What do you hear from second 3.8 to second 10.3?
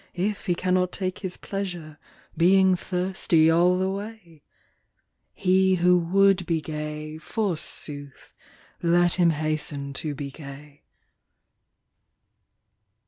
way? He who would be gay, forsooth, Let him hasten to